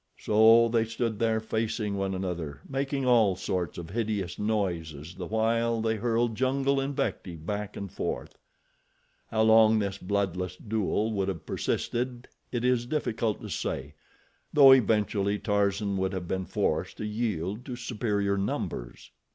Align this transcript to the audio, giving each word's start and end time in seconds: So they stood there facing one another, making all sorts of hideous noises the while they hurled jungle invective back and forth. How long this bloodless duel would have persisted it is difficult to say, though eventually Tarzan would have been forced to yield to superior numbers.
So 0.17 0.67
they 0.67 0.85
stood 0.85 1.19
there 1.19 1.39
facing 1.39 1.95
one 1.95 2.15
another, 2.15 2.61
making 2.67 3.05
all 3.05 3.35
sorts 3.35 3.77
of 3.77 3.91
hideous 3.91 4.39
noises 4.39 5.13
the 5.13 5.27
while 5.27 5.79
they 5.79 5.95
hurled 5.97 6.33
jungle 6.33 6.81
invective 6.81 7.45
back 7.45 7.77
and 7.77 7.91
forth. 7.91 8.39
How 9.29 9.43
long 9.43 9.77
this 9.77 9.99
bloodless 9.99 10.55
duel 10.55 11.11
would 11.13 11.27
have 11.27 11.45
persisted 11.45 12.27
it 12.51 12.65
is 12.65 12.87
difficult 12.87 13.41
to 13.41 13.49
say, 13.49 13.93
though 14.51 14.71
eventually 14.71 15.37
Tarzan 15.37 15.97
would 15.97 16.13
have 16.13 16.27
been 16.27 16.45
forced 16.45 16.97
to 16.97 17.05
yield 17.05 17.63
to 17.65 17.75
superior 17.75 18.39
numbers. 18.39 19.11